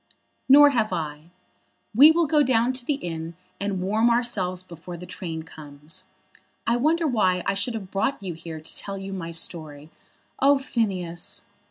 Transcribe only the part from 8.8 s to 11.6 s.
you my story. Oh, Phineas."